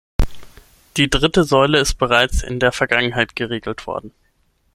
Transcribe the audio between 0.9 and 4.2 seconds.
Die dritte Säule ist bereits in der Vergangenheit geregelt worden.